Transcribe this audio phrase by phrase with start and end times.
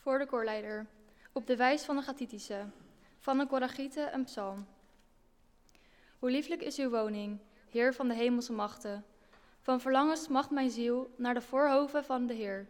[0.00, 0.86] Voor de koorleider,
[1.32, 2.66] op de wijs van de Gatitische,
[3.18, 4.66] van de Koragieten een psalm.
[6.18, 7.38] Hoe lieflijk is uw woning,
[7.70, 9.04] Heer van de hemelse machten.
[9.60, 12.66] Van verlangen smacht mijn ziel naar de voorhoven van de Heer.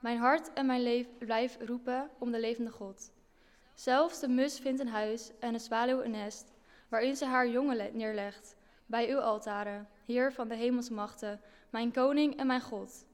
[0.00, 3.12] Mijn hart en mijn lijf roepen om de levende God.
[3.74, 6.52] Zelfs de mus vindt een huis en de zwaluw een nest,
[6.88, 8.56] waarin ze haar jongen neerlegt,
[8.86, 11.40] bij uw altaren, Heer van de hemelse machten,
[11.70, 13.06] mijn koning en mijn God.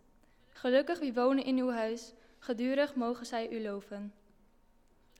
[0.49, 4.15] Gelukkig wie wonen in uw huis, gedurig mogen zij u loven.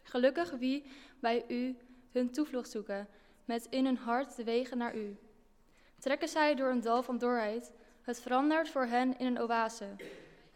[0.03, 0.85] Gelukkig wie
[1.21, 1.77] bij u
[2.13, 3.09] hun toevlucht zoeken,
[3.45, 5.17] met in hun hart de wegen naar u.
[5.99, 9.87] Trekken zij door een dal van dorheid, het verandert voor hen in een oase.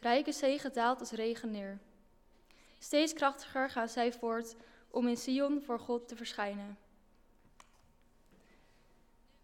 [0.00, 1.78] Rijke zegen daalt als regen neer.
[2.78, 4.56] Steeds krachtiger gaan zij voort
[4.90, 6.78] om in Sion voor God te verschijnen.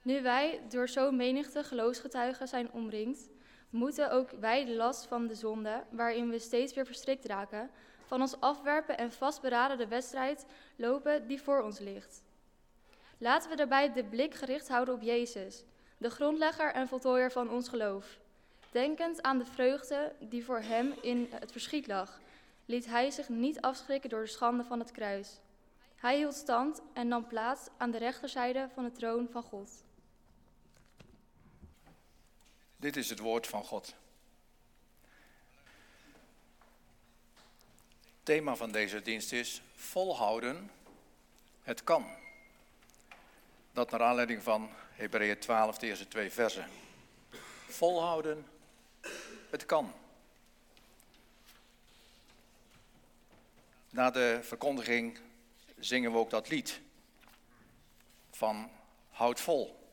[0.02, 3.28] Nu wij door zo'n menigte geloofsgetuigen zijn omringd,
[3.70, 7.70] moeten ook wij de last van de zonde, waarin we steeds weer verstrikt raken,
[8.06, 12.22] van ons afwerpen en vastberaden de wedstrijd lopen die voor ons ligt.
[13.18, 15.64] Laten we daarbij de blik gericht houden op Jezus,
[15.98, 18.18] de grondlegger en voltooier van ons geloof.
[18.70, 22.20] Denkend aan de vreugde die voor hem in het verschiet lag,
[22.64, 25.40] liet hij zich niet afschrikken door de schande van het kruis.
[25.96, 29.84] Hij hield stand en nam plaats aan de rechterzijde van de troon van God.
[32.86, 33.94] Dit is het woord van God.
[38.02, 40.70] Het thema van deze dienst is volhouden,
[41.62, 42.06] het kan.
[43.72, 46.68] Dat naar aanleiding van Hebreeën 12, de eerste twee versen.
[47.68, 48.46] Volhouden,
[49.50, 49.92] het kan.
[53.90, 55.18] Na de verkondiging
[55.78, 56.80] zingen we ook dat lied
[58.30, 58.70] van
[59.10, 59.85] Houd vol.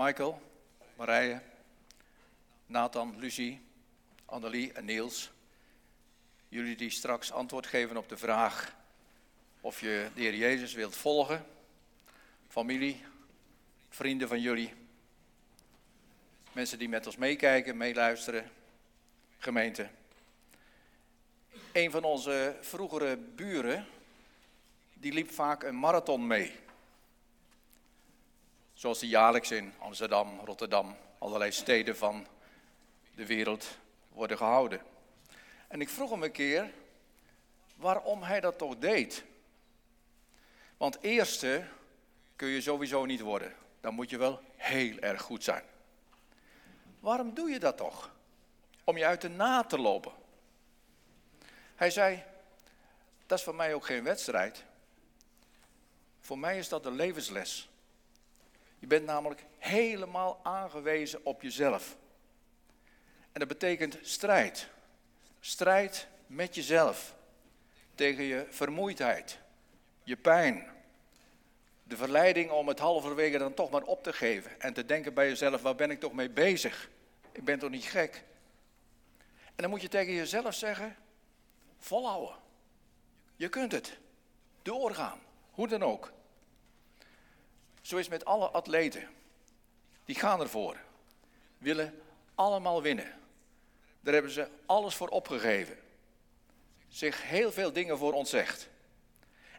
[0.00, 0.40] Michael,
[0.96, 1.40] Marije,
[2.66, 3.60] Nathan, Lucie,
[4.24, 5.30] Annelie en Niels.
[6.48, 8.74] Jullie die straks antwoord geven op de vraag
[9.60, 11.46] of je de Heer Jezus wilt volgen.
[12.48, 13.04] Familie,
[13.88, 14.74] vrienden van jullie.
[16.52, 18.50] Mensen die met ons meekijken, meeluisteren.
[19.38, 19.88] Gemeente.
[21.72, 23.86] Een van onze vroegere buren,
[24.94, 26.66] die liep vaak een marathon mee.
[28.78, 32.26] Zoals die jaarlijks in Amsterdam, Rotterdam, allerlei steden van
[33.14, 33.78] de wereld
[34.08, 34.82] worden gehouden.
[35.68, 36.70] En ik vroeg hem een keer
[37.76, 39.24] waarom hij dat toch deed.
[40.76, 41.64] Want eerste
[42.36, 43.54] kun je sowieso niet worden.
[43.80, 45.64] Dan moet je wel heel erg goed zijn.
[47.00, 48.10] Waarom doe je dat toch?
[48.84, 50.12] Om je uit de na te lopen.
[51.74, 52.22] Hij zei,
[53.26, 54.64] dat is voor mij ook geen wedstrijd.
[56.20, 57.68] Voor mij is dat een levensles.
[58.78, 61.96] Je bent namelijk helemaal aangewezen op jezelf.
[63.32, 64.68] En dat betekent strijd.
[65.40, 67.14] Strijd met jezelf.
[67.94, 69.38] Tegen je vermoeidheid,
[70.02, 70.66] je pijn.
[71.82, 74.60] De verleiding om het halverwege dan toch maar op te geven.
[74.60, 76.90] En te denken bij jezelf, waar ben ik toch mee bezig?
[77.32, 78.24] Ik ben toch niet gek?
[79.46, 80.96] En dan moet je tegen jezelf zeggen,
[81.78, 82.36] volhouden.
[83.36, 83.98] Je kunt het.
[84.62, 85.20] Doorgaan.
[85.50, 86.12] Hoe dan ook.
[87.88, 89.08] Zo is het met alle atleten.
[90.04, 90.76] Die gaan ervoor.
[91.58, 92.02] Willen
[92.34, 93.18] allemaal winnen.
[94.00, 95.78] Daar hebben ze alles voor opgegeven.
[96.88, 98.68] Zich heel veel dingen voor ontzegd.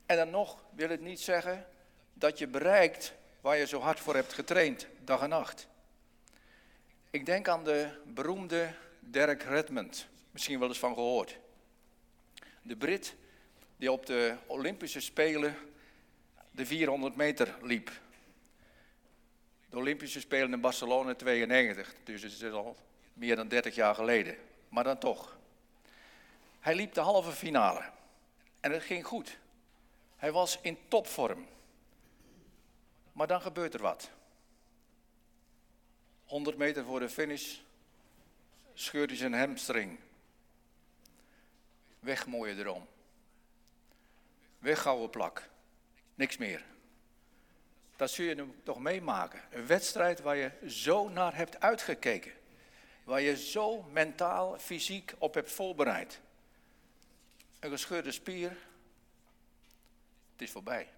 [0.06, 1.68] En dan nog wil het niet zeggen
[2.14, 5.68] dat je bereikt waar je zo hard voor hebt getraind, dag en nacht.
[7.10, 11.38] Ik denk aan de beroemde Derek Redmond, misschien wel eens van gehoord.
[12.62, 13.16] De Brit
[13.78, 15.58] die op de Olympische Spelen
[16.52, 17.92] de 400 meter liep.
[19.70, 22.76] De Olympische Spelen in Barcelona 92, dus het is al
[23.14, 24.38] meer dan 30 jaar geleden.
[24.70, 25.38] Maar dan toch.
[26.60, 27.92] Hij liep de halve finale
[28.60, 29.38] en het ging goed.
[30.16, 31.48] Hij was in topvorm.
[33.12, 34.10] Maar dan gebeurt er wat.
[36.26, 37.58] 100 meter voor de finish
[38.74, 40.00] scheurt hij zijn hamstring.
[42.00, 42.88] Weg mooie droom.
[44.60, 45.50] Weg gouden plak.
[46.16, 46.66] Niks meer.
[48.00, 49.42] Dat zul je toch meemaken.
[49.50, 52.32] Een wedstrijd waar je zo naar hebt uitgekeken.
[53.04, 56.20] Waar je zo mentaal, fysiek op hebt voorbereid.
[57.60, 58.50] Een gescheurde spier.
[60.32, 60.90] Het is voorbij.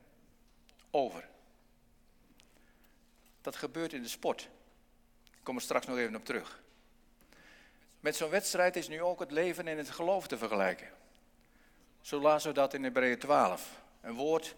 [0.91, 1.27] Over.
[3.41, 4.49] Dat gebeurt in de sport.
[5.31, 6.61] Ik kom er straks nog even op terug.
[7.99, 10.89] Met zo'n wedstrijd is nu ook het leven in het geloof te vergelijken.
[12.01, 13.81] Zo lazen we dat in Hebreeën 12.
[14.01, 14.55] Een woord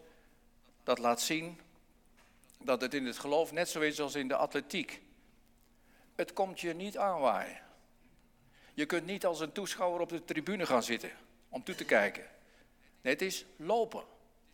[0.84, 1.60] dat laat zien
[2.64, 5.02] dat het in het geloof net zo is als in de atletiek.
[6.16, 7.62] Het komt je niet aanwaaien.
[8.74, 11.12] Je kunt niet als een toeschouwer op de tribune gaan zitten
[11.50, 12.26] om toe te kijken.
[13.02, 14.04] Nee, het is lopen.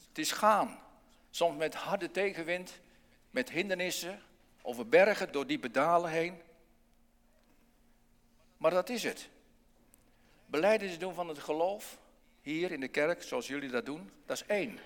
[0.07, 0.79] Het is gaan.
[1.29, 2.79] Soms met harde tegenwind,
[3.31, 4.21] met hindernissen,
[4.61, 6.41] over bergen, door diepe dalen heen.
[8.57, 9.29] Maar dat is het.
[10.45, 11.99] Beleiden doen van het geloof,
[12.41, 14.79] hier in de kerk, zoals jullie dat doen, dat is één.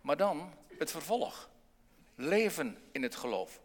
[0.00, 1.48] Maar dan het vervolg.
[2.20, 3.60] Leven in het geloof.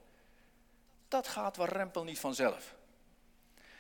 [1.08, 2.76] Dat gaat waar rempel niet vanzelf.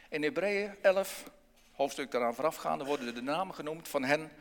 [0.10, 1.32] In Hebreeën 11,
[1.72, 4.32] hoofdstuk daaraan voorafgaande, worden de namen genoemd van hen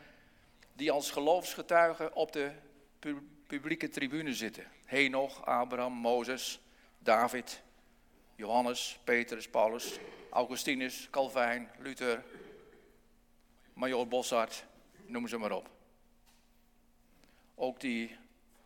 [0.72, 2.52] die als geloofsgetuigen op de
[3.46, 4.66] publieke tribune zitten.
[4.84, 6.60] Henoch, Abraham, Mozes,
[6.98, 7.62] David,
[8.34, 9.98] Johannes, Petrus, Paulus,
[10.30, 12.24] Augustinus, Calvijn, Luther,
[13.72, 14.64] Major Bossart,
[15.06, 15.70] noem ze maar op.
[17.54, 18.20] Ook die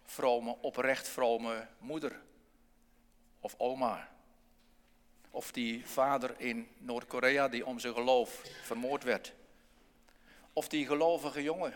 [0.06, 2.20] vrome, oprecht vrome moeder
[3.40, 4.08] of oma.
[5.30, 9.32] Of die vader in Noord-Korea die om zijn geloof vermoord werd.
[10.52, 11.74] Of die gelovige jongen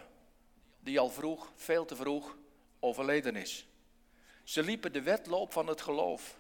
[0.81, 2.37] die al vroeg, veel te vroeg,
[2.81, 3.67] overleden is.
[4.45, 6.37] Ze liepen de wedloop van het geloof.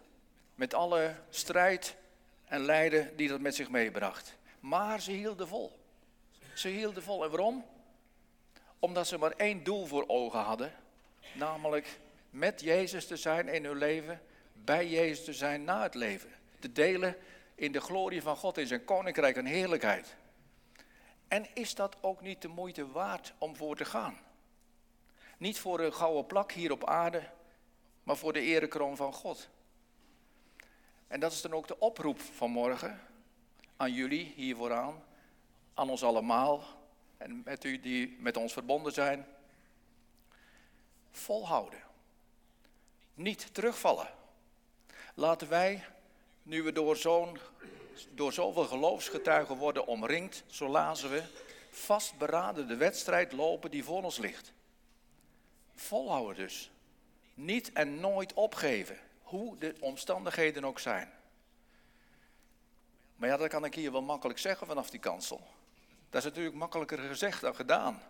[0.55, 1.97] Met alle strijd
[2.45, 4.37] en lijden die dat met zich meebracht.
[4.61, 5.79] Maar ze hielden vol.
[6.55, 7.25] Ze hielden vol.
[7.25, 7.65] En waarom?
[8.79, 10.73] Omdat ze maar één doel voor ogen hadden.
[11.35, 11.99] Namelijk
[12.31, 14.23] met Jezus te zijn in hun leven.
[14.53, 16.31] Bij Jezus te zijn na het leven.
[16.59, 17.17] Te delen
[17.55, 20.17] in de glorie van God, in zijn koninkrijk en heerlijkheid.
[21.29, 24.19] En is dat ook niet de moeite waard om voor te gaan?
[25.39, 27.23] Niet voor een gouden plak hier op aarde,
[28.03, 29.49] maar voor de erekroon van God.
[31.07, 33.01] En dat is dan ook de oproep van morgen
[33.77, 35.03] aan jullie hier vooraan,
[35.75, 36.65] aan ons allemaal
[37.17, 39.27] en met u die met ons verbonden zijn.
[41.11, 41.83] Volhouden.
[43.15, 44.11] Niet terugvallen.
[45.15, 45.85] Laten wij,
[46.43, 47.39] nu we door, zo'n,
[48.11, 51.23] door zoveel geloofsgetuigen worden omringd, zo lazen we,
[51.71, 54.53] vastberaden de wedstrijd lopen die voor ons ligt.
[55.75, 56.71] Volhouden dus.
[57.35, 61.13] Niet en nooit opgeven, hoe de omstandigheden ook zijn.
[63.17, 65.47] Maar ja, dat kan ik hier wel makkelijk zeggen vanaf die kansel.
[66.11, 68.03] Dat is natuurlijk makkelijker gezegd dan gedaan.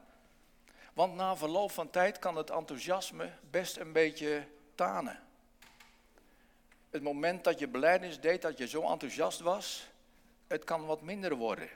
[1.00, 5.22] Want na verloop van tijd kan het enthousiasme best een beetje tanen.
[6.90, 9.90] Het moment dat je beleidnis deed, dat je zo enthousiast was,
[10.46, 11.68] het kan wat minder worden.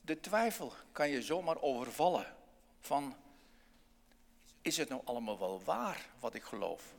[0.00, 2.36] De twijfel kan je zomaar overvallen
[2.80, 3.16] van
[4.62, 6.94] is het nou allemaal wel waar wat ik geloof?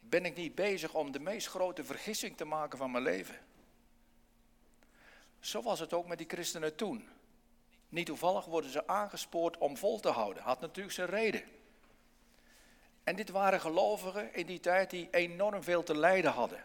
[0.00, 3.38] Ben ik niet bezig om de meest grote vergissing te maken van mijn leven?
[5.40, 7.08] Zo was het ook met die christenen toen.
[7.88, 10.42] Niet toevallig worden ze aangespoord om vol te houden.
[10.42, 11.42] Had natuurlijk zijn reden.
[13.04, 16.64] En dit waren gelovigen in die tijd die enorm veel te lijden hadden.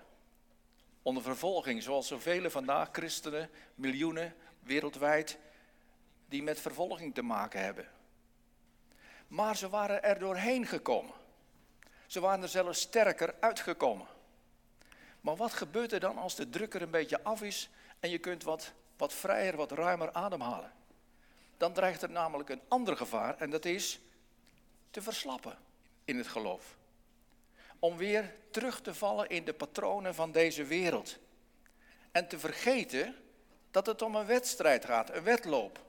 [1.01, 5.38] Onder vervolging, zoals zoveel vandaag christenen, miljoenen wereldwijd,
[6.25, 7.88] die met vervolging te maken hebben.
[9.27, 11.13] Maar ze waren er doorheen gekomen.
[12.07, 14.07] Ze waren er zelfs sterker uitgekomen.
[15.21, 17.69] Maar wat gebeurt er dan als de druk er een beetje af is
[18.00, 20.71] en je kunt wat, wat vrijer, wat ruimer ademhalen?
[21.62, 24.00] Dan dreigt er namelijk een ander gevaar en dat is
[24.92, 25.58] te verslappen
[26.06, 26.78] in het geloof.
[27.80, 31.18] Om weer terug te vallen in de patronen van deze wereld.
[32.12, 33.16] En te vergeten
[33.72, 35.80] dat het om een wedstrijd gaat, een wedloop.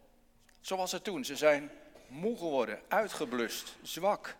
[0.61, 1.25] Zoals ze toen.
[1.25, 1.71] Ze zijn
[2.07, 4.37] moe geworden, uitgeblust, zwak.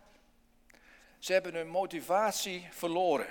[1.19, 3.27] Ze hebben hun motivatie verloren.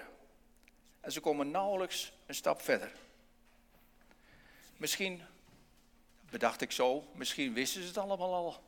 [1.01, 2.93] En ze komen nauwelijks een stap verder.
[4.77, 5.23] Misschien,
[6.33, 8.63] bedacht ik zo, misschien wisten ze het allemaal al.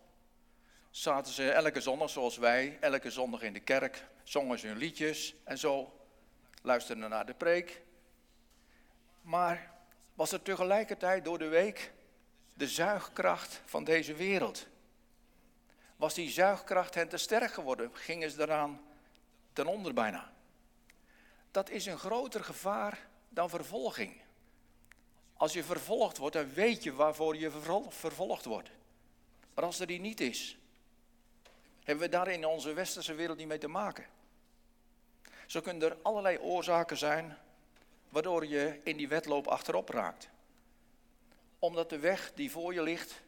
[0.90, 5.34] Zaten ze elke zondag zoals wij, elke zondag in de kerk, zongen ze hun liedjes
[5.44, 6.00] en zo,
[6.62, 7.82] luisterden naar de preek.
[9.22, 9.72] Maar
[10.14, 11.92] was er tegelijkertijd door de week
[12.54, 14.66] de zuigkracht van deze wereld?
[15.96, 17.90] was die zuigkracht hen te sterk geworden.
[17.92, 18.80] Gingen ze eraan
[19.52, 20.32] ten onder bijna.
[21.50, 24.20] Dat is een groter gevaar dan vervolging.
[25.36, 27.50] Als je vervolgd wordt, dan weet je waarvoor je
[27.88, 28.70] vervolgd wordt.
[29.54, 30.58] Maar als er die niet is,
[31.84, 34.06] hebben we daar in onze westerse wereld niet mee te maken.
[35.46, 37.38] Zo kunnen er allerlei oorzaken zijn
[38.08, 40.28] waardoor je in die wedloop achterop raakt.
[41.58, 43.22] Omdat de weg die voor je ligt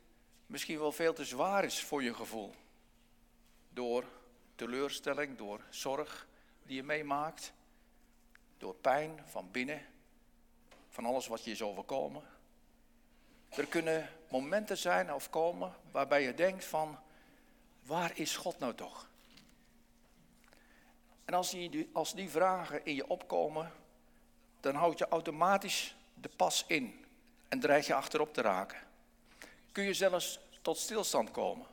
[0.46, 2.54] misschien wel veel te zwaar is voor je gevoel.
[3.68, 4.04] Door
[4.54, 6.26] teleurstelling, door zorg
[6.62, 7.52] die je meemaakt,
[8.58, 9.86] door pijn van binnen,
[10.96, 12.22] van alles wat je is overkomen.
[13.48, 16.98] Er kunnen momenten zijn of komen waarbij je denkt van,
[17.82, 19.08] waar is God nou toch?
[21.24, 23.72] En als die, als die vragen in je opkomen,
[24.60, 27.04] dan houd je automatisch de pas in.
[27.48, 28.78] En dreig je achterop te raken.
[29.72, 31.66] Kun je zelfs tot stilstand komen.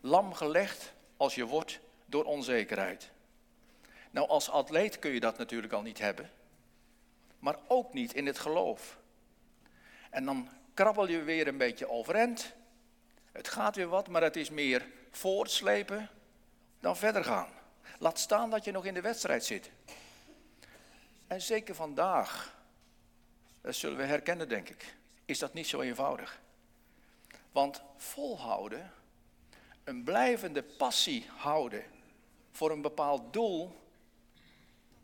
[0.00, 3.10] Lam gelegd als je wordt door onzekerheid.
[4.10, 6.30] Nou, als atleet kun je dat natuurlijk al niet hebben,
[7.40, 8.98] maar ook niet in het geloof.
[10.10, 12.52] En dan krabbel je weer een beetje overeind.
[13.32, 16.08] Het gaat weer wat, maar het is meer voortslepen
[16.80, 17.48] dan verder gaan.
[17.98, 19.70] Laat staan dat je nog in de wedstrijd zit.
[21.26, 22.58] En zeker vandaag,
[23.60, 24.94] dat zullen we herkennen denk ik,
[25.24, 26.40] is dat niet zo eenvoudig.
[27.52, 28.92] Want volhouden,
[29.84, 31.84] een blijvende passie houden
[32.50, 33.80] voor een bepaald doel,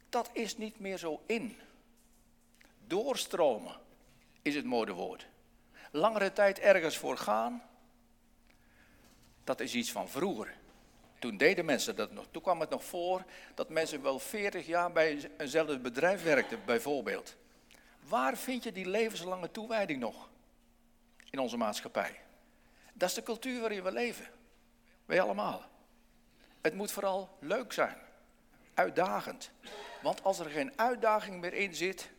[0.09, 1.57] dat is niet meer zo in.
[2.87, 3.75] Doorstromen
[4.43, 5.27] is het modewoord.
[5.91, 7.63] Langere tijd ergens voor gaan,
[9.45, 10.55] dat is iets van vroeger.
[11.19, 12.27] Toen deden mensen dat nog.
[12.31, 13.25] Toen kwam het nog voor
[13.55, 17.37] dat mensen wel 40 jaar bij eenzelfde bedrijf werkten, bijvoorbeeld.
[18.09, 20.29] Waar vind je die levenslange toewijding nog
[21.31, 22.21] in onze maatschappij?
[22.93, 24.27] Dat is de cultuur waarin we leven.
[25.05, 25.65] Wij allemaal.
[26.61, 27.97] Het moet vooral leuk zijn,
[28.75, 29.51] uitdagend.
[30.03, 32.11] Want als er geen uitdaging meer in zit,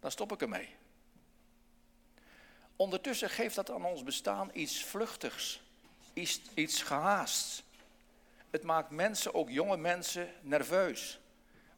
[0.00, 0.68] dan stop ik ermee.
[2.76, 5.62] Ondertussen geeft dat aan ons bestaan iets vluchtigs,
[6.12, 7.62] iets, iets gehaasts.
[8.50, 11.18] Het maakt mensen, ook jonge mensen, nerveus.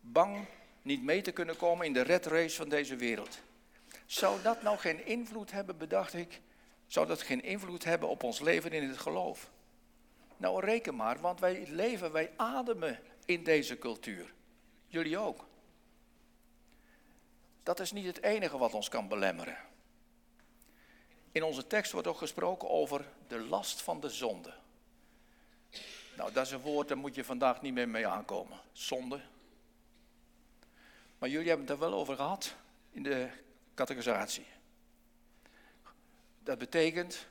[0.01, 0.47] Bang
[0.83, 3.39] niet mee te kunnen komen in de red race van deze wereld.
[4.07, 6.41] Zou dat nou geen invloed hebben, bedacht ik,
[6.87, 9.51] zou dat geen invloed hebben op ons leven in het geloof?
[10.37, 14.33] Nou, reken maar, want wij leven, wij ademen in deze cultuur.
[14.87, 15.45] Jullie ook.
[17.71, 19.57] Dat is niet het enige wat ons kan belemmeren.
[21.33, 24.53] In onze tekst wordt ook gesproken over de last van de zonde.
[26.17, 28.59] Nou, dat is een woord, daar moet je vandaag niet meer mee aankomen.
[28.73, 29.21] Zonde.
[31.19, 32.55] Maar jullie hebben het er wel over gehad
[32.91, 33.29] in de
[33.75, 34.47] categorisatie.
[36.43, 37.27] Dat betekent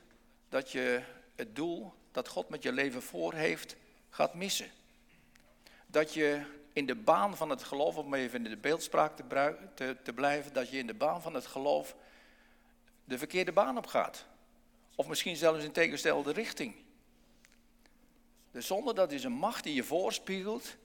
[0.48, 1.02] dat je
[1.34, 3.76] het doel dat God met je leven voor heeft,
[4.10, 4.70] gaat missen.
[5.86, 9.96] Dat je in de baan van het geloof, om even in de beeldspraak te, te,
[10.02, 11.96] te blijven, dat je in de baan van het geloof
[13.04, 14.26] de verkeerde baan op gaat.
[14.94, 16.74] Of misschien zelfs in tegenstelde richting.
[18.50, 20.76] De zonde, dat is een macht die je voorspiegelt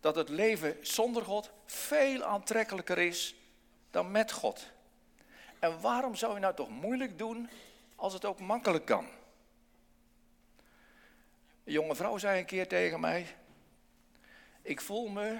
[0.00, 3.34] dat het leven zonder God veel aantrekkelijker is
[3.90, 4.66] dan met God.
[5.58, 7.48] En waarom zou je nou toch moeilijk doen
[7.96, 9.06] als het ook makkelijk kan?
[11.64, 13.26] Een jonge vrouw zei een keer tegen mij:
[14.64, 15.38] Ik voel me,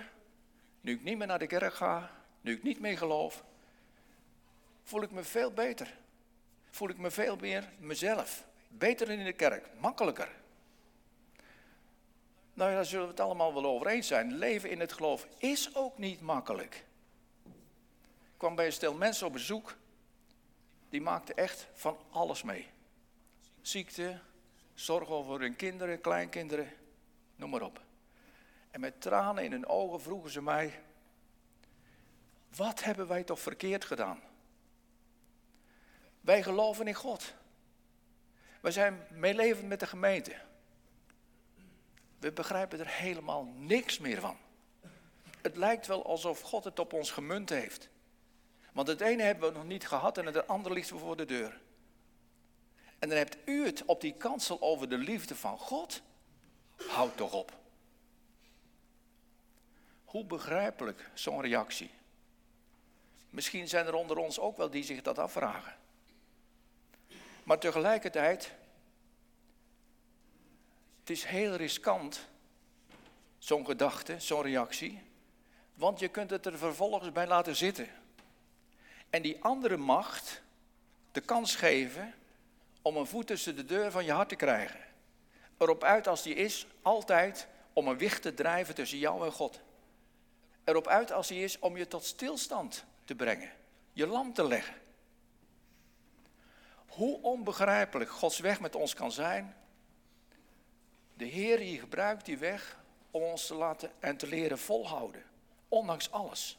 [0.81, 3.45] nu ik niet meer naar de kerk ga, nu ik niet meer geloof,
[4.83, 5.99] voel ik me veel beter.
[6.71, 8.47] Voel ik me veel meer mezelf.
[8.69, 10.29] Beter in de kerk, makkelijker.
[12.55, 14.35] Nou ja, daar zullen we het allemaal wel over eens zijn.
[14.35, 16.85] Leven in het geloof is ook niet makkelijk.
[17.45, 19.77] Ik kwam bij een stel mensen op bezoek.
[20.89, 22.67] Die maakten echt van alles mee.
[23.61, 24.21] Ziekte,
[24.75, 26.73] zorg over hun kinderen, kleinkinderen,
[27.37, 27.81] noem maar op.
[28.75, 30.81] En met tranen in hun ogen vroegen ze mij:
[32.57, 34.21] Wat hebben wij toch verkeerd gedaan?
[36.21, 37.35] Wij geloven in God.
[38.61, 40.37] Wij zijn meelevend met de gemeente.
[42.19, 44.37] We begrijpen er helemaal niks meer van.
[45.43, 47.89] Het lijkt wel alsof God het op ons gemunt heeft.
[48.73, 51.61] Want het ene hebben we nog niet gehad en het andere ligt voor de deur.
[52.99, 56.03] En dan hebt u het op die kansel over de liefde van God.
[56.77, 57.63] Houd toch op.
[60.15, 61.91] Hoe begrijpelijk zo'n reactie.
[63.31, 65.77] Misschien zijn er onder ons ook wel die zich dat afvragen.
[67.45, 68.53] Maar tegelijkertijd
[71.01, 72.29] het is heel riskant,
[73.39, 75.03] zo'n gedachte, zo'n reactie,
[75.75, 77.89] want je kunt het er vervolgens bij laten zitten.
[79.11, 80.43] En die andere macht
[81.13, 82.15] de kans geven
[82.83, 84.81] om een voet tussen de deur van je hart te krijgen.
[85.59, 89.61] Erop uit als die is, altijd om een wicht te drijven tussen jou en God.
[90.65, 93.53] Erop uit als die is om je tot stilstand te brengen,
[93.93, 94.75] je lam te leggen.
[96.87, 99.57] Hoe onbegrijpelijk Gods weg met ons kan zijn,
[101.15, 102.79] de Heer die gebruikt die weg
[103.11, 105.25] om ons te laten en te leren volhouden,
[105.69, 106.59] ondanks alles.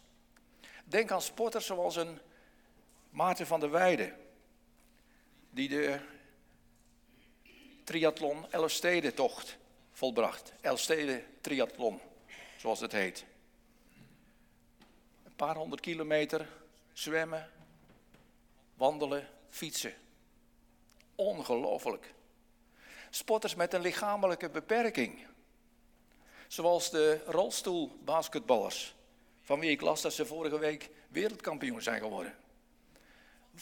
[0.86, 2.20] Denk aan sporters zoals een
[3.10, 4.16] Maarten van der Weijden,
[5.50, 6.00] die de
[7.84, 9.58] triathlon Elfsteden-tocht
[9.92, 10.54] volbracht.
[10.62, 12.00] Elfsteden triathlon,
[12.58, 13.26] zoals het heet.
[15.36, 16.50] Een paar honderd kilometer
[16.94, 17.50] zwemmen,
[18.76, 19.94] wandelen, fietsen.
[21.16, 22.14] Ongelooflijk
[23.10, 25.26] sporters met een lichamelijke beperking.
[26.48, 28.96] Zoals de rolstoelbasketballers,
[29.42, 32.36] van wie ik las dat ze vorige week wereldkampioen zijn geworden.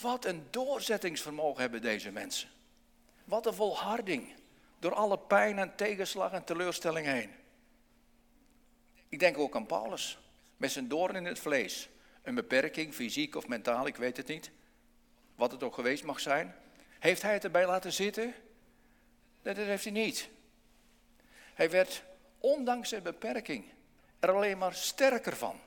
[0.00, 2.48] Wat een doorzettingsvermogen hebben deze mensen.
[3.24, 4.34] Wat een volharding.
[4.78, 7.30] Door alle pijn en tegenslag en teleurstelling heen.
[9.08, 10.18] Ik denk ook aan Paulus.
[10.56, 11.88] Met zijn doorn in het vlees.
[12.22, 14.50] Een beperking, fysiek of mentaal, ik weet het niet.
[15.34, 16.54] Wat het ook geweest mag zijn.
[16.98, 18.34] Heeft hij het erbij laten zitten?
[19.42, 20.28] Dat heeft hij niet.
[21.54, 22.02] Hij werd,
[22.38, 23.64] ondanks zijn beperking,
[24.20, 25.60] er alleen maar sterker van.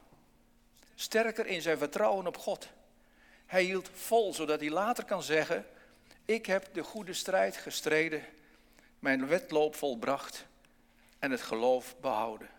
[0.96, 2.70] Sterker in zijn vertrouwen op God.
[3.46, 5.66] Hij hield vol, zodat hij later kan zeggen:
[6.26, 8.24] Ik heb de goede strijd gestreden,
[9.00, 10.46] mijn wedloop volbracht
[11.20, 12.50] en het geloof behouden.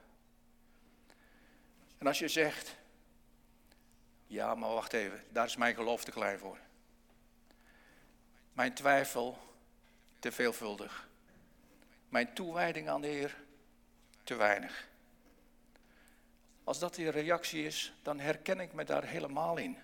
[1.99, 2.77] En als je zegt:
[4.27, 6.59] Ja, maar wacht even, daar is mijn geloof te klein voor.
[8.53, 9.39] Mijn twijfel
[10.19, 11.09] te veelvuldig.
[12.09, 13.37] Mijn toewijding aan de Heer
[14.25, 14.89] te weinig.
[16.65, 19.79] Als dat die reactie is, dan herken ik me daar helemaal in.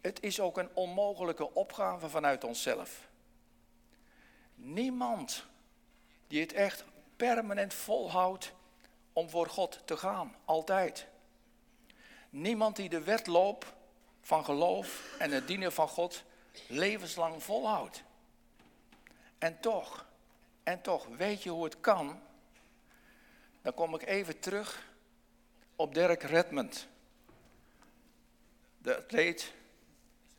[0.00, 3.08] Het is ook een onmogelijke opgave vanuit onszelf.
[4.54, 5.46] Niemand
[6.26, 6.84] die het echt
[7.16, 8.52] permanent volhoudt
[9.16, 11.06] om voor God te gaan, altijd.
[12.30, 13.74] Niemand die de wedloop
[14.20, 16.24] van geloof en het dienen van God
[16.68, 18.02] levenslang volhoudt.
[19.38, 20.06] En toch,
[20.62, 22.20] en toch, weet je hoe het kan?
[23.62, 24.86] Dan kom ik even terug
[25.76, 26.88] op Derek Redmond.
[28.78, 29.52] De atleet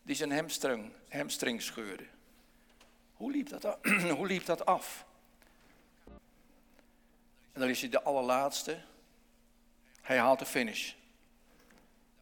[0.01, 2.05] die zijn hamstring, hamstring scheurde.
[3.13, 3.77] Hoe liep, dat,
[4.17, 5.05] hoe liep dat af?
[7.57, 8.77] En dan is hij de allerlaatste.
[10.01, 10.93] Hij haalt de finish.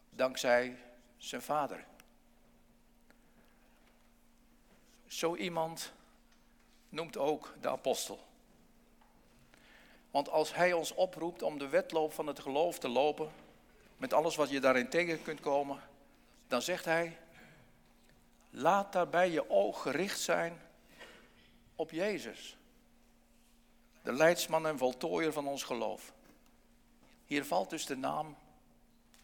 [0.10, 0.78] Dankzij
[1.18, 1.86] zijn vader.
[5.08, 5.92] Zo iemand
[6.90, 8.20] noemt ook de apostel.
[10.12, 13.32] Want als hij ons oproept om de wedloop van het geloof te lopen,
[13.98, 15.82] met alles wat je daarin tegen kunt komen,
[16.48, 17.18] dan zegt hij,
[18.50, 20.62] laat daarbij je oog gericht zijn
[21.76, 22.58] op Jezus.
[24.06, 26.14] De leidsman en voltooier van ons geloof.
[27.26, 28.38] Hier valt dus de naam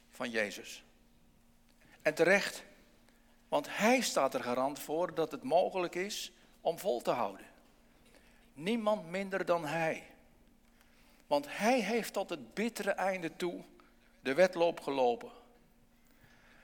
[0.09, 0.83] van Jezus.
[2.01, 2.63] En terecht,
[3.47, 7.45] want hij staat er garant voor dat het mogelijk is om vol te houden.
[8.53, 10.07] Niemand minder dan hij.
[11.27, 13.63] Want hij heeft tot het bittere einde toe
[14.21, 15.31] de wedloop gelopen.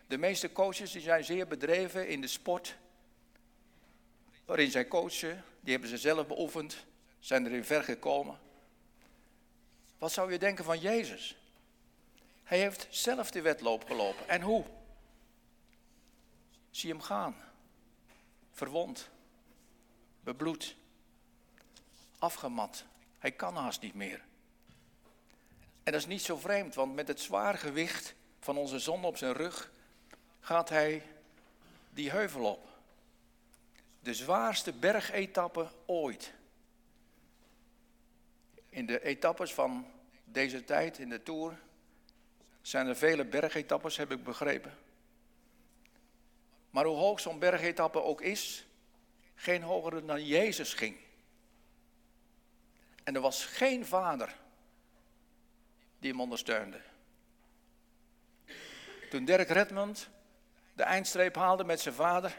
[0.08, 2.78] De meeste coaches die zijn zeer bedreven in de sport
[4.46, 5.44] waarin zij coachen.
[5.60, 6.86] Die hebben ze zelf beoefend,
[7.28, 8.40] zijn erin ver gekomen.
[9.98, 11.38] Wat zou je denken van Jezus?
[12.44, 14.30] Hij heeft zelf de wedloop gelopen.
[14.30, 14.66] En hoe?
[16.70, 17.36] Zie hem gaan.
[18.52, 19.10] Verwond.
[20.20, 20.76] Bebloed.
[22.20, 22.84] Afgemat.
[23.20, 24.24] Hij kan haast niet meer.
[25.84, 29.18] En dat is niet zo vreemd, want met het zwaar gewicht van onze zon op
[29.18, 29.72] zijn rug
[30.40, 31.04] gaat hij
[31.90, 32.68] die heuvel op.
[34.00, 36.36] De zwaarste bergetappe ooit.
[38.78, 39.88] In de etappes van
[40.24, 41.60] deze tijd in de Tour
[42.62, 44.78] zijn er vele bergetappes, heb ik begrepen.
[46.70, 48.66] Maar hoe hoog zo'n bergetappe ook is,
[49.36, 50.98] geen hoger dan Jezus ging.
[53.04, 54.36] En er was geen vader
[56.00, 56.82] die hem ondersteunde.
[59.10, 60.10] Toen Dirk Redmond
[60.74, 62.38] de eindstreep haalde met zijn vader,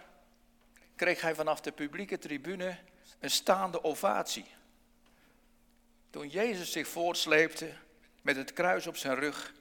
[0.96, 2.78] kreeg hij vanaf de publieke tribune
[3.18, 4.56] een staande ovatie.
[6.10, 7.74] Toen Jezus zich voortsleepte
[8.22, 9.54] met het kruis op zijn rug,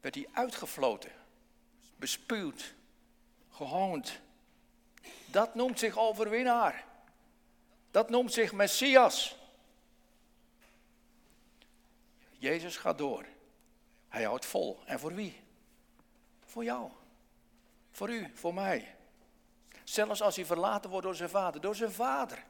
[0.00, 1.12] werd hij uitgefloten,
[1.96, 2.74] bespuwd,
[3.50, 4.20] gehoond.
[5.26, 6.84] Dat noemt zich overwinnaar.
[7.90, 9.36] Dat noemt zich Messias.
[12.30, 13.24] Jezus gaat door.
[14.08, 14.82] Hij houdt vol.
[14.86, 15.40] En voor wie?
[16.44, 16.90] Voor jou.
[17.90, 18.94] Voor u, voor mij.
[19.84, 21.60] Zelfs als hij verlaten wordt door zijn vader.
[21.60, 22.44] Door zijn vader.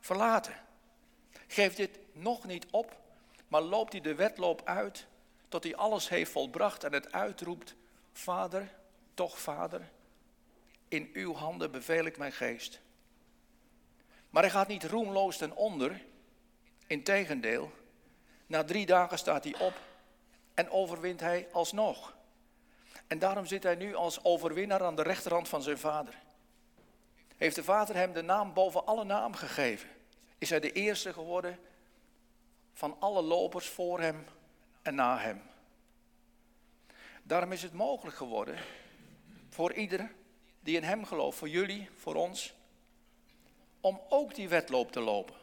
[0.00, 0.54] Verlaten.
[1.52, 2.96] Geeft dit nog niet op,
[3.48, 5.06] maar loopt hij de wedloop uit
[5.48, 7.74] tot hij alles heeft volbracht en het uitroept.
[8.12, 8.74] Vader,
[9.14, 9.90] toch vader,
[10.88, 12.80] in uw handen beveel ik mijn geest.
[14.30, 16.04] Maar hij gaat niet roemloos ten onder.
[16.86, 17.72] Integendeel,
[18.46, 19.80] na drie dagen staat hij op
[20.54, 22.14] en overwint hij alsnog.
[23.06, 26.14] En daarom zit hij nu als overwinnaar aan de rechterhand van zijn vader.
[27.36, 29.88] Heeft de vader hem de naam boven alle naam gegeven?
[30.42, 31.58] Is hij de eerste geworden
[32.72, 34.24] van alle lopers voor hem
[34.82, 35.42] en na hem?
[37.22, 38.58] Daarom is het mogelijk geworden
[39.48, 40.12] voor ieder
[40.60, 42.54] die in hem gelooft, voor jullie, voor ons,
[43.80, 45.34] om ook die wedloop te lopen.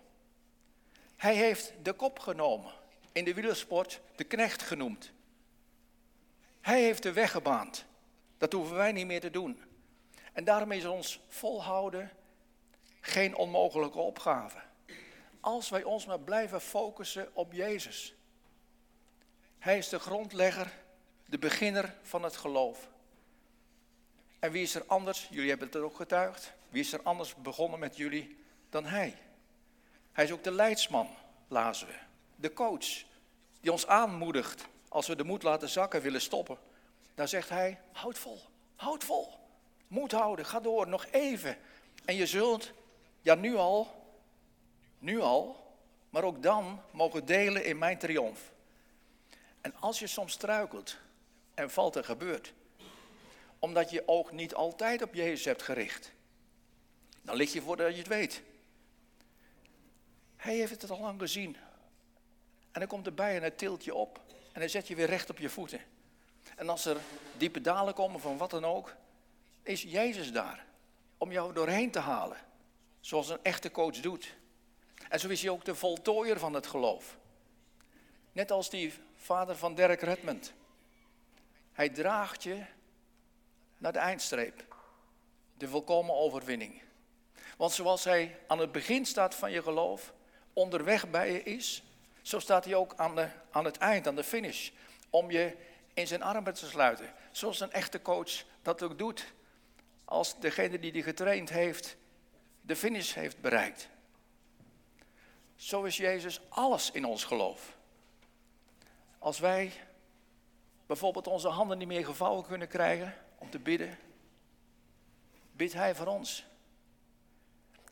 [1.15, 2.71] Hij heeft de kop genomen
[3.11, 5.11] in de wielersport de knecht genoemd.
[6.61, 7.85] Hij heeft de weg gebaand.
[8.37, 9.63] Dat hoeven wij niet meer te doen.
[10.33, 12.11] En daarom is ons volhouden
[13.01, 14.67] geen onmogelijke opgave.
[15.39, 18.13] Als wij ons maar blijven focussen op Jezus.
[19.59, 20.73] Hij is de grondlegger,
[21.25, 22.89] de beginner van het geloof.
[24.39, 27.35] En wie is er anders, jullie hebben het er ook getuigd, wie is er anders
[27.35, 28.37] begonnen met jullie
[28.69, 29.17] dan hij?
[30.11, 31.09] Hij is ook de leidsman,
[31.47, 31.93] lazen we.
[32.35, 33.03] De coach,
[33.61, 36.57] die ons aanmoedigt als we de moed laten zakken willen stoppen.
[37.15, 38.39] Dan zegt hij, houd vol,
[38.75, 39.37] houd vol.
[39.87, 41.57] Moed houden, ga door, nog even.
[42.05, 42.71] En je zult,
[43.21, 43.98] ja nu al,
[44.99, 45.67] nu al,
[46.09, 48.51] maar ook dan mogen delen in mijn triomf.
[49.61, 50.97] En als je soms struikelt
[51.53, 52.53] en valt er gebeurt,
[53.59, 56.11] omdat je oog niet altijd op Jezus hebt gericht,
[57.21, 58.41] dan lig je voordat je het weet.
[60.35, 61.57] Hij heeft het al lang gezien.
[62.71, 64.21] En dan komt erbij en hij tilt je op.
[64.51, 65.81] En hij zet je weer recht op je voeten.
[66.55, 66.97] En als er
[67.37, 68.95] diepe dalen komen van wat dan ook,
[69.63, 70.65] is Jezus daar.
[71.17, 72.37] Om jou doorheen te halen.
[72.99, 74.35] Zoals een echte coach doet.
[75.09, 77.17] En zo is hij ook de voltooier van het geloof.
[78.31, 80.53] Net als die vader van Derek Redmond.
[81.71, 82.65] Hij draagt je
[83.77, 84.65] naar de eindstreep.
[85.57, 86.81] De volkomen overwinning.
[87.57, 90.13] Want zoals hij aan het begin staat van je geloof,
[90.53, 91.83] onderweg bij je is,
[92.21, 94.69] zo staat hij ook aan, de, aan het eind, aan de finish,
[95.09, 95.55] om je
[95.93, 97.13] in zijn armen te sluiten.
[97.31, 99.33] Zoals een echte coach dat ook doet,
[100.05, 101.97] als degene die die getraind heeft,
[102.61, 103.89] de finish heeft bereikt.
[105.59, 107.77] Zo is Jezus alles in ons geloof.
[109.17, 109.71] Als wij
[110.85, 113.99] bijvoorbeeld onze handen niet meer gevouwen kunnen krijgen om te bidden,
[115.51, 116.45] bidt Hij voor ons.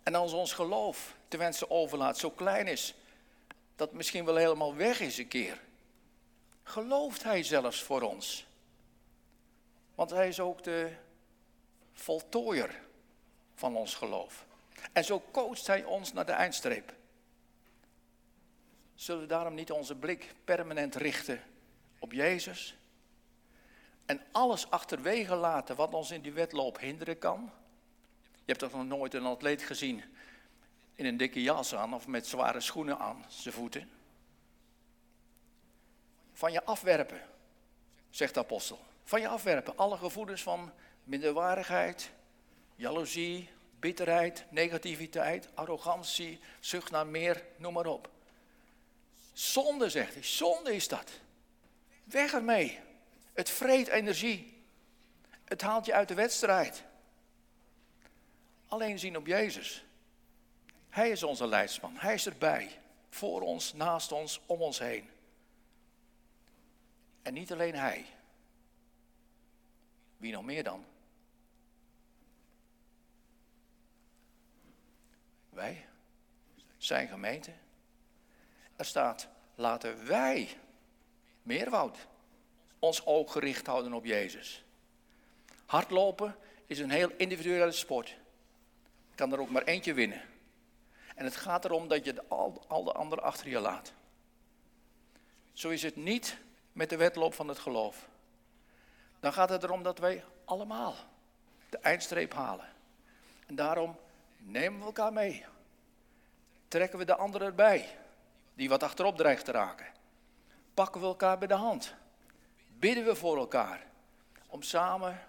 [0.04, 2.96] En als ons geloof te wensen overlaat zo klein is,
[3.76, 5.62] dat misschien wel helemaal weg is een keer,
[6.64, 8.48] gelooft Hij zelfs voor ons.
[9.96, 10.92] Want Hij is ook de
[11.94, 12.82] voltooier
[13.54, 14.46] van ons geloof.
[14.94, 16.97] En zo coacht Hij ons naar de eindstreep.
[18.98, 21.42] Zullen we daarom niet onze blik permanent richten
[22.00, 22.78] op Jezus?
[24.06, 27.52] En alles achterwege laten wat ons in die wedloop hinderen kan?
[28.34, 30.04] Je hebt toch nog nooit een atleet gezien
[30.96, 33.90] in een dikke jas aan of met zware schoenen aan zijn voeten?
[36.34, 37.22] Van je afwerpen,
[38.10, 38.80] zegt de apostel.
[39.04, 39.78] Van je afwerpen.
[39.78, 40.72] Alle gevoelens van
[41.04, 42.12] minderwaardigheid,
[42.76, 48.16] jaloezie, bitterheid, negativiteit, arrogantie, zucht naar meer, noem maar op.
[49.38, 50.24] Zonde, zegt hij.
[50.24, 51.12] Zonde is dat.
[52.04, 52.80] Weg ermee.
[53.34, 54.64] Het vreet energie.
[55.46, 56.84] Het haalt je uit de wedstrijd.
[58.68, 59.86] Alleen zien op Jezus.
[60.90, 61.94] Hij is onze leidsman.
[61.98, 62.80] Hij is erbij.
[63.10, 65.10] Voor ons, naast ons, om ons heen.
[67.22, 68.06] En niet alleen Hij.
[70.18, 70.86] Wie nog meer dan?
[75.50, 75.86] Wij.
[76.78, 77.52] Zijn gemeente.
[78.78, 80.58] Er staat, laten wij,
[81.44, 81.98] meerwoud,
[82.80, 84.64] ons oog gericht houden op Jezus.
[85.66, 86.36] Hardlopen
[86.66, 88.08] is een heel individuele sport.
[89.10, 90.22] Je kan er ook maar eentje winnen.
[91.16, 93.94] En het gaat erom dat je al, al de anderen achter je laat.
[95.54, 96.38] Zo is het niet
[96.72, 98.08] met de wedloop van het geloof.
[99.20, 100.96] Dan gaat het erom dat wij allemaal
[101.70, 102.70] de eindstreep halen.
[103.48, 103.98] En daarom
[104.38, 105.46] nemen we elkaar mee.
[106.68, 107.98] Trekken we de anderen erbij
[108.58, 109.86] die wat achterop dreigt te raken.
[110.74, 111.96] Pakken we elkaar bij de hand.
[112.80, 113.86] Bidden we voor elkaar.
[114.48, 115.20] Om samen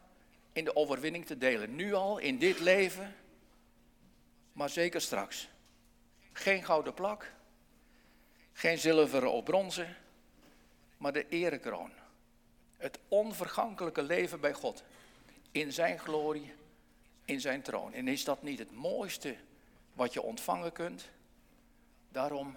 [0.52, 1.74] in de overwinning te delen.
[1.74, 3.16] Nu al, in dit leven.
[4.52, 5.48] Maar zeker straks.
[6.32, 7.32] Geen gouden plak.
[8.52, 9.96] Geen zilveren of bronzen.
[10.96, 11.92] Maar de erekroon.
[12.76, 14.84] Het onvergankelijke leven bij God.
[15.50, 16.54] In zijn glorie.
[17.24, 17.92] In zijn troon.
[17.92, 19.36] En is dat niet het mooiste
[19.92, 21.08] wat je ontvangen kunt?
[22.08, 22.56] Daarom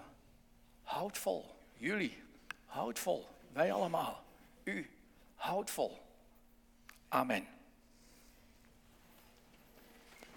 [0.82, 1.54] Houd vol.
[1.76, 2.22] Jullie,
[2.66, 3.28] houd vol.
[3.52, 4.22] Wij allemaal.
[4.64, 4.90] U,
[5.34, 6.00] houd vol.
[7.08, 7.46] Amen.